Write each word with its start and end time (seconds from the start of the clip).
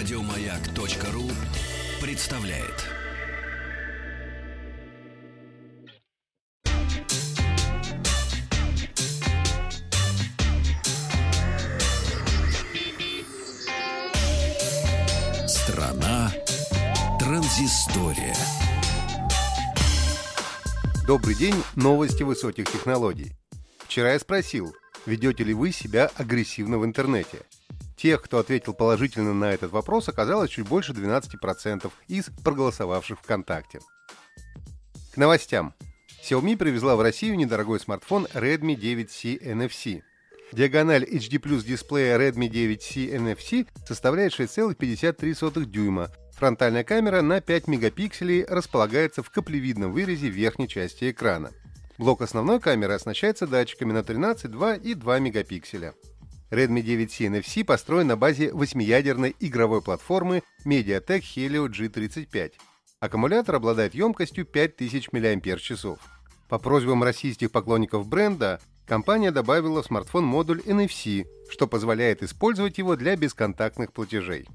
Радиомаяк.ру 0.00 1.30
представляет. 2.00 2.86
Страна 15.46 16.32
транзистория. 17.18 18.34
Добрый 21.06 21.34
день, 21.34 21.54
новости 21.76 22.22
высоких 22.22 22.72
технологий. 22.72 23.32
Вчера 23.80 24.14
я 24.14 24.18
спросил, 24.18 24.74
ведете 25.04 25.44
ли 25.44 25.52
вы 25.52 25.72
себя 25.72 26.10
агрессивно 26.16 26.78
в 26.78 26.86
интернете. 26.86 27.40
Тех, 28.00 28.22
кто 28.22 28.38
ответил 28.38 28.72
положительно 28.72 29.34
на 29.34 29.52
этот 29.52 29.72
вопрос, 29.72 30.08
оказалось 30.08 30.50
чуть 30.50 30.66
больше 30.66 30.92
12% 30.92 31.90
из 32.08 32.30
проголосовавших 32.42 33.18
ВКонтакте. 33.18 33.80
К 35.12 35.18
новостям. 35.18 35.74
Xiaomi 36.22 36.56
привезла 36.56 36.96
в 36.96 37.02
Россию 37.02 37.36
недорогой 37.36 37.78
смартфон 37.78 38.26
Redmi 38.32 38.74
9C 38.74 39.42
NFC. 39.42 40.02
Диагональ 40.50 41.04
HD 41.04 41.38
Plus 41.38 41.62
дисплея 41.62 42.18
Redmi 42.18 42.48
9C 42.48 43.14
NFC 43.14 43.68
составляет 43.86 44.32
6,53 44.32 45.66
дюйма. 45.66 46.08
Фронтальная 46.32 46.84
камера 46.84 47.20
на 47.20 47.42
5 47.42 47.68
мегапикселей 47.68 48.46
располагается 48.46 49.22
в 49.22 49.28
каплевидном 49.28 49.92
вырезе 49.92 50.28
верхней 50.28 50.68
части 50.68 51.10
экрана. 51.10 51.50
Блок 51.98 52.22
основной 52.22 52.60
камеры 52.60 52.94
оснащается 52.94 53.46
датчиками 53.46 53.92
на 53.92 54.02
13, 54.02 54.50
2 54.50 54.76
и 54.76 54.94
2 54.94 55.18
мегапикселя. 55.18 55.92
Redmi 56.50 56.82
9C 56.82 57.28
NFC 57.28 57.64
построен 57.64 58.08
на 58.08 58.16
базе 58.16 58.52
восьмиядерной 58.52 59.36
игровой 59.38 59.82
платформы 59.82 60.42
MediaTek 60.66 61.20
Helio 61.20 61.68
G35. 61.68 62.52
Аккумулятор 62.98 63.54
обладает 63.54 63.94
емкостью 63.94 64.44
5000 64.44 65.12
мАч. 65.12 65.98
По 66.48 66.58
просьбам 66.58 67.04
российских 67.04 67.52
поклонников 67.52 68.08
бренда, 68.08 68.60
компания 68.84 69.30
добавила 69.30 69.82
в 69.82 69.86
смартфон 69.86 70.24
модуль 70.24 70.60
NFC, 70.62 71.24
что 71.48 71.68
позволяет 71.68 72.24
использовать 72.24 72.78
его 72.78 72.96
для 72.96 73.14
бесконтактных 73.14 73.92
платежей. 73.92 74.48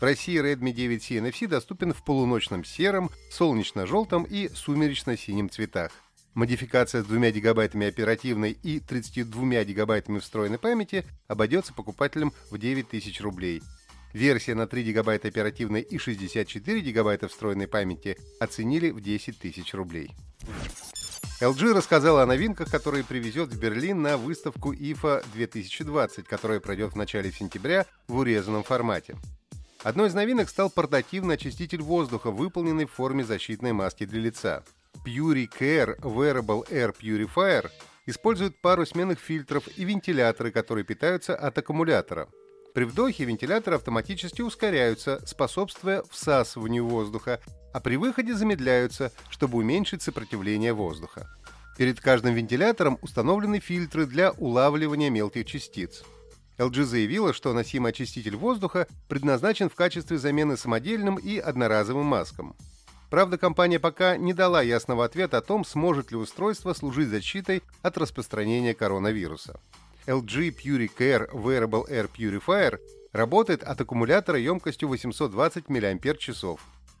В 0.00 0.02
России 0.02 0.40
Redmi 0.42 0.72
9C 0.72 1.20
NFC 1.20 1.46
доступен 1.46 1.92
в 1.92 2.02
полуночном 2.02 2.64
сером, 2.64 3.10
солнечно-желтом 3.30 4.24
и 4.24 4.48
сумеречно-синем 4.48 5.50
цветах. 5.50 5.92
Модификация 6.34 7.02
с 7.02 7.06
2 7.06 7.30
гигабайтами 7.30 7.86
оперативной 7.86 8.52
и 8.52 8.80
32 8.80 9.64
гигабайтами 9.64 10.18
встроенной 10.18 10.58
памяти 10.58 11.04
обойдется 11.28 11.74
покупателям 11.74 12.32
в 12.50 12.56
9000 12.56 13.20
рублей. 13.20 13.62
Версия 14.14 14.54
на 14.54 14.66
3 14.66 14.82
гигабайта 14.82 15.28
оперативной 15.28 15.82
и 15.82 15.98
64 15.98 16.80
гигабайта 16.80 17.28
встроенной 17.28 17.66
памяти 17.66 18.16
оценили 18.40 18.90
в 18.90 19.00
10 19.00 19.38
тысяч 19.38 19.74
рублей. 19.74 20.10
LG 21.42 21.72
рассказала 21.72 22.22
о 22.22 22.26
новинках, 22.26 22.70
которые 22.70 23.04
привезет 23.04 23.50
в 23.50 23.58
Берлин 23.58 24.00
на 24.00 24.16
выставку 24.16 24.72
IFA 24.72 25.24
2020, 25.34 26.26
которая 26.26 26.60
пройдет 26.60 26.92
в 26.92 26.96
начале 26.96 27.32
сентября 27.32 27.84
в 28.06 28.16
урезанном 28.16 28.62
формате. 28.62 29.16
Одной 29.82 30.08
из 30.08 30.14
новинок 30.14 30.48
стал 30.48 30.70
портативный 30.70 31.34
очиститель 31.34 31.82
воздуха, 31.82 32.30
выполненный 32.30 32.84
в 32.86 32.92
форме 32.92 33.24
защитной 33.24 33.72
маски 33.72 34.06
для 34.06 34.20
лица. 34.20 34.62
PuriCare 35.04 35.98
Wearable 36.00 36.68
Air 36.70 36.94
Purifier 36.98 37.70
использует 38.06 38.60
пару 38.60 38.86
сменных 38.86 39.18
фильтров 39.18 39.68
и 39.76 39.84
вентиляторы, 39.84 40.50
которые 40.50 40.84
питаются 40.84 41.34
от 41.34 41.56
аккумулятора. 41.58 42.28
При 42.74 42.84
вдохе 42.84 43.24
вентиляторы 43.24 43.76
автоматически 43.76 44.40
ускоряются, 44.40 45.20
способствуя 45.26 46.02
всасыванию 46.10 46.86
воздуха, 46.86 47.40
а 47.72 47.80
при 47.80 47.96
выходе 47.96 48.34
замедляются, 48.34 49.12
чтобы 49.28 49.58
уменьшить 49.58 50.02
сопротивление 50.02 50.72
воздуха. 50.72 51.28
Перед 51.76 52.00
каждым 52.00 52.34
вентилятором 52.34 52.98
установлены 53.02 53.60
фильтры 53.60 54.06
для 54.06 54.32
улавливания 54.32 55.10
мелких 55.10 55.46
частиц. 55.46 56.02
LG 56.58 56.84
заявила, 56.84 57.32
что 57.32 57.52
носимый 57.52 57.90
очиститель 57.90 58.36
воздуха 58.36 58.86
предназначен 59.08 59.68
в 59.68 59.74
качестве 59.74 60.18
замены 60.18 60.56
самодельным 60.56 61.16
и 61.16 61.38
одноразовым 61.38 62.06
маскам. 62.06 62.54
Правда, 63.12 63.36
компания 63.36 63.78
пока 63.78 64.16
не 64.16 64.32
дала 64.32 64.62
ясного 64.62 65.04
ответа 65.04 65.36
о 65.36 65.42
том, 65.42 65.66
сможет 65.66 66.12
ли 66.12 66.16
устройство 66.16 66.72
служить 66.72 67.08
защитой 67.08 67.62
от 67.82 67.98
распространения 67.98 68.72
коронавируса. 68.72 69.60
LG 70.06 70.56
PuriCare 70.56 71.30
Wearable 71.30 71.86
Air 71.90 72.08
Purifier 72.10 72.78
работает 73.12 73.64
от 73.64 73.78
аккумулятора 73.78 74.38
емкостью 74.38 74.88
820 74.88 75.68
мАч. 75.68 76.30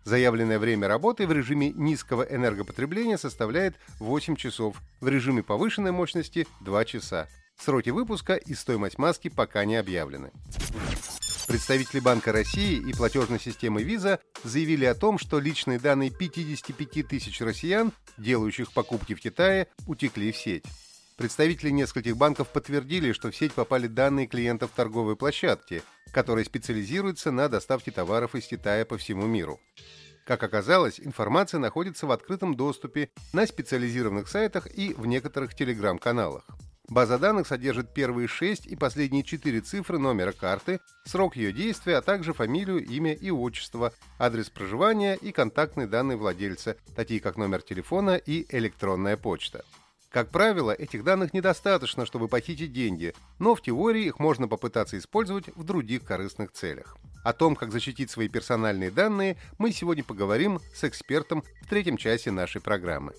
Заявленное 0.04 0.58
время 0.58 0.86
работы 0.86 1.26
в 1.26 1.32
режиме 1.32 1.70
низкого 1.70 2.24
энергопотребления 2.24 3.16
составляет 3.16 3.76
8 3.98 4.36
часов, 4.36 4.76
в 5.00 5.08
режиме 5.08 5.42
повышенной 5.42 5.92
мощности 5.92 6.46
2 6.60 6.84
часа. 6.84 7.26
Сроки 7.58 7.88
выпуска 7.88 8.34
и 8.34 8.52
стоимость 8.52 8.98
маски 8.98 9.28
пока 9.28 9.64
не 9.64 9.76
объявлены. 9.76 10.30
Представители 11.52 12.00
Банка 12.00 12.32
России 12.32 12.78
и 12.78 12.94
платежной 12.94 13.38
системы 13.38 13.82
Visa 13.82 14.18
заявили 14.42 14.86
о 14.86 14.94
том, 14.94 15.18
что 15.18 15.38
личные 15.38 15.78
данные 15.78 16.08
55 16.08 17.06
тысяч 17.06 17.42
россиян, 17.42 17.92
делающих 18.16 18.72
покупки 18.72 19.14
в 19.14 19.20
Китае, 19.20 19.68
утекли 19.86 20.32
в 20.32 20.36
сеть. 20.38 20.64
Представители 21.18 21.68
нескольких 21.68 22.16
банков 22.16 22.48
подтвердили, 22.48 23.12
что 23.12 23.30
в 23.30 23.36
сеть 23.36 23.52
попали 23.52 23.86
данные 23.86 24.28
клиентов 24.28 24.70
торговой 24.74 25.14
площадки, 25.14 25.82
которая 26.10 26.46
специализируется 26.46 27.30
на 27.30 27.50
доставке 27.50 27.90
товаров 27.90 28.34
из 28.34 28.46
Китая 28.46 28.86
по 28.86 28.96
всему 28.96 29.26
миру. 29.26 29.60
Как 30.24 30.42
оказалось, 30.42 31.00
информация 31.00 31.60
находится 31.60 32.06
в 32.06 32.12
открытом 32.12 32.54
доступе 32.54 33.10
на 33.34 33.46
специализированных 33.46 34.26
сайтах 34.26 34.68
и 34.68 34.94
в 34.94 35.04
некоторых 35.04 35.54
телеграм-каналах. 35.54 36.46
База 36.92 37.18
данных 37.18 37.46
содержит 37.46 37.94
первые 37.94 38.28
шесть 38.28 38.66
и 38.66 38.76
последние 38.76 39.22
четыре 39.22 39.62
цифры 39.62 39.98
номера 39.98 40.32
карты, 40.32 40.78
срок 41.06 41.36
ее 41.36 41.50
действия, 41.50 41.96
а 41.96 42.02
также 42.02 42.34
фамилию, 42.34 42.84
имя 42.84 43.14
и 43.14 43.30
отчество, 43.30 43.94
адрес 44.18 44.50
проживания 44.50 45.14
и 45.14 45.32
контактные 45.32 45.86
данные 45.86 46.18
владельца, 46.18 46.76
такие 46.94 47.20
как 47.20 47.38
номер 47.38 47.62
телефона 47.62 48.16
и 48.16 48.44
электронная 48.54 49.16
почта. 49.16 49.64
Как 50.10 50.28
правило, 50.28 50.70
этих 50.70 51.02
данных 51.02 51.32
недостаточно, 51.32 52.04
чтобы 52.04 52.28
похитить 52.28 52.74
деньги, 52.74 53.14
но 53.38 53.54
в 53.54 53.62
теории 53.62 54.04
их 54.04 54.18
можно 54.18 54.46
попытаться 54.46 54.98
использовать 54.98 55.46
в 55.56 55.64
других 55.64 56.04
корыстных 56.04 56.52
целях. 56.52 56.98
О 57.24 57.32
том, 57.32 57.56
как 57.56 57.72
защитить 57.72 58.10
свои 58.10 58.28
персональные 58.28 58.90
данные, 58.90 59.38
мы 59.56 59.72
сегодня 59.72 60.04
поговорим 60.04 60.60
с 60.74 60.84
экспертом 60.84 61.42
в 61.62 61.68
третьем 61.70 61.96
часе 61.96 62.30
нашей 62.30 62.60
программы. 62.60 63.14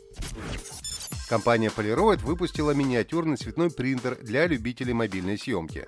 Компания 1.30 1.70
Polaroid 1.70 2.24
выпустила 2.24 2.72
миниатюрный 2.72 3.38
цветной 3.38 3.72
принтер 3.72 4.18
для 4.22 4.46
любителей 4.46 4.94
мобильной 4.94 5.38
съемки. 5.38 5.88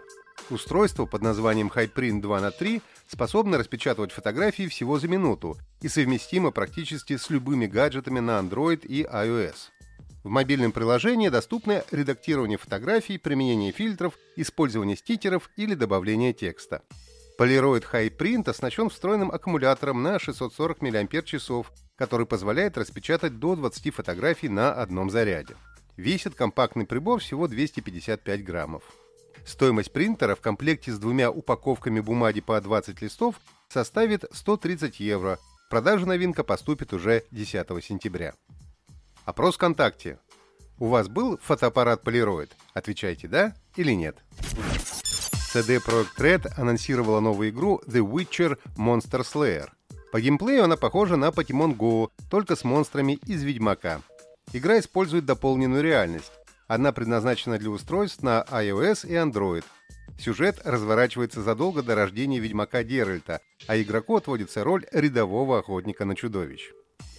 Устройство 0.49 1.05
под 1.05 1.21
названием 1.21 1.71
HiPrint 1.73 2.21
2 2.21 2.41
на 2.41 2.51
3 2.51 2.81
способно 3.07 3.57
распечатывать 3.57 4.11
фотографии 4.11 4.67
всего 4.67 4.99
за 4.99 5.07
минуту 5.07 5.57
и 5.81 5.87
совместимо 5.87 6.51
практически 6.51 7.17
с 7.17 7.29
любыми 7.29 7.65
гаджетами 7.65 8.19
на 8.19 8.39
Android 8.39 8.85
и 8.85 9.03
iOS. 9.03 9.55
В 10.23 10.29
мобильном 10.29 10.71
приложении 10.71 11.29
доступно 11.29 11.83
редактирование 11.91 12.57
фотографий, 12.57 13.17
применение 13.17 13.71
фильтров, 13.71 14.17
использование 14.35 14.95
стикеров 14.97 15.49
или 15.55 15.75
добавление 15.75 16.33
текста. 16.33 16.81
Polaroid 17.37 17.83
High 17.91 18.15
Print 18.15 18.49
оснащен 18.49 18.89
встроенным 18.89 19.29
аккумулятором 19.29 20.01
на 20.01 20.19
640 20.19 20.81
мАч, 20.81 21.25
который 21.97 22.25
позволяет 22.25 22.77
распечатать 22.77 23.39
до 23.39 23.55
20 23.55 23.93
фотографий 23.93 24.47
на 24.47 24.71
одном 24.71 25.09
заряде. 25.09 25.55
Весит 25.97 26.35
компактный 26.35 26.85
прибор 26.85 27.19
всего 27.19 27.47
255 27.47 28.43
граммов. 28.43 28.83
Стоимость 29.45 29.91
принтера 29.91 30.35
в 30.35 30.41
комплекте 30.41 30.91
с 30.91 30.97
двумя 30.97 31.29
упаковками 31.29 31.99
бумаги 31.99 32.41
по 32.41 32.59
20 32.59 33.01
листов 33.01 33.35
составит 33.67 34.25
130 34.31 34.99
евро. 34.99 35.37
В 35.67 35.69
продажу 35.69 36.05
новинка 36.05 36.43
поступит 36.43 36.93
уже 36.93 37.23
10 37.31 37.83
сентября. 37.83 38.33
Опрос 39.25 39.55
ВКонтакте. 39.55 40.19
У 40.79 40.87
вас 40.87 41.07
был 41.09 41.37
фотоаппарат 41.37 42.03
Polaroid? 42.03 42.51
Отвечайте 42.73 43.27
«да» 43.27 43.55
или 43.75 43.91
«нет». 43.91 44.17
CD 45.55 45.77
Projekt 45.77 46.17
Red 46.19 46.51
анонсировала 46.57 47.21
новую 47.21 47.49
игру 47.49 47.81
The 47.87 48.05
Witcher 48.05 48.59
Monster 48.75 49.21
Slayer. 49.21 49.69
По 50.11 50.19
геймплею 50.19 50.65
она 50.65 50.75
похожа 50.75 51.15
на 51.15 51.29
Pokemon 51.29 51.77
Go, 51.77 52.09
только 52.29 52.57
с 52.57 52.65
монстрами 52.65 53.13
из 53.25 53.41
Ведьмака. 53.41 54.01
Игра 54.51 54.79
использует 54.79 55.23
дополненную 55.23 55.81
реальность. 55.81 56.33
Она 56.67 56.91
предназначена 56.91 57.57
для 57.57 57.69
устройств 57.69 58.21
на 58.21 58.45
iOS 58.51 59.07
и 59.07 59.13
Android. 59.13 59.63
Сюжет 60.19 60.59
разворачивается 60.65 61.41
задолго 61.41 61.81
до 61.81 61.95
рождения 61.95 62.39
Ведьмака 62.39 62.83
Геральта, 62.83 63.39
а 63.65 63.81
игроку 63.81 64.17
отводится 64.17 64.61
роль 64.65 64.85
рядового 64.91 65.59
охотника 65.59 66.03
на 66.03 66.17
чудовищ. 66.17 66.71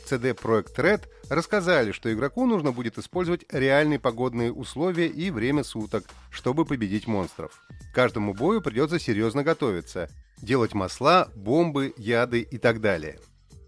CD 0.06 0.34
Projekt 0.34 0.76
Red 0.76 1.04
рассказали, 1.30 1.92
что 1.92 2.12
игроку 2.12 2.44
нужно 2.44 2.70
будет 2.70 2.98
использовать 2.98 3.46
реальные 3.50 3.98
погодные 3.98 4.52
условия 4.52 5.06
и 5.06 5.30
время 5.30 5.64
суток, 5.64 6.04
чтобы 6.30 6.66
победить 6.66 7.06
монстров. 7.06 7.65
Каждому 7.96 8.34
бою 8.34 8.60
придется 8.60 8.98
серьезно 8.98 9.42
готовиться. 9.42 10.10
делать 10.42 10.74
масла, 10.74 11.30
бомбы, 11.34 11.94
яды 11.96 12.42
и 12.42 12.58
так 12.58 12.82
далее. 12.82 13.18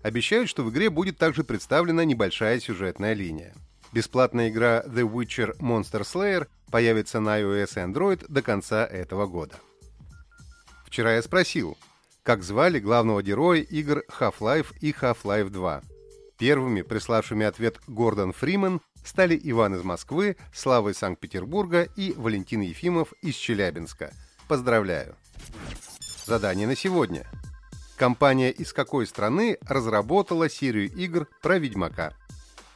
Обещают, 0.03 0.51
что 0.51 0.63
в 0.63 0.69
игре 0.69 0.91
будет 0.91 1.17
также 1.17 1.45
представлена 1.45 2.05
небольшая 2.05 2.61
сюжетная 2.61 3.15
линия. 3.15 3.55
Бесплатная 3.91 4.51
игра 4.51 4.85
The 4.87 5.11
Witcher 5.11 5.57
Monster 5.61 6.03
Slayer 6.03 6.47
появится 6.71 7.21
на 7.21 7.41
iOS 7.41 7.71
и 7.77 7.91
Android 7.91 8.27
до 8.29 8.43
конца 8.43 8.85
этого 8.85 9.27
года. 9.27 9.55
Вчера 10.85 11.15
я 11.15 11.23
спросил, 11.23 11.79
как 12.23 12.43
звали 12.43 12.81
главного 12.81 13.23
героя 13.23 13.63
игр 13.63 14.03
Half-Life 14.21 14.75
и 14.83 14.93
Half-Life 14.93 15.49
2. 15.49 15.83
Первыми, 16.37 16.83
приславшими 16.83 17.47
ответ 17.47 17.81
Гордон 17.87 18.35
Фриман, 18.35 18.83
стали 19.09 19.41
Иван 19.43 19.75
из 19.75 19.83
Москвы, 19.83 20.37
Слава 20.53 20.91
из 20.91 20.99
Санкт-Петербурга 20.99 21.89
и 21.97 22.13
Валентин 22.17 22.61
Ефимов 22.61 23.15
из 23.23 23.35
Челябинска. 23.35 24.13
Поздравляю! 24.47 25.17
Задание 26.27 26.67
на 26.67 26.77
сегодня. 26.77 27.27
Компания 27.97 28.51
из 28.51 28.73
какой 28.73 29.07
страны 29.07 29.59
разработала 29.67 30.51
серию 30.51 30.93
игр 30.93 31.27
про 31.43 31.59
Ведьмака? 31.59 32.13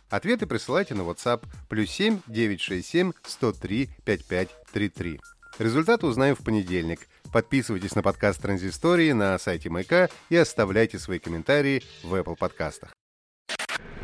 Ответы 0.08 0.46
присылайте 0.46 0.94
на 0.94 1.02
WhatsApp 1.02 1.44
плюс 1.69 1.90
7 1.90 2.20
967 2.26 3.12
103 3.23 3.90
5533. 4.05 5.20
Результаты 5.58 6.06
узнаем 6.06 6.34
в 6.34 6.43
понедельник. 6.43 7.08
Подписывайтесь 7.31 7.94
на 7.94 8.02
подкаст 8.02 8.40
Транзистории 8.40 9.12
на 9.12 9.38
сайте 9.38 9.69
Майка 9.69 10.08
и 10.31 10.37
оставляйте 10.37 10.99
свои 10.99 11.19
комментарии 11.19 11.82
в 12.02 12.14
Apple 12.14 12.37
подкастах. 12.37 12.93